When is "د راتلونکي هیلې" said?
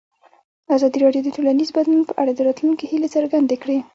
2.33-3.09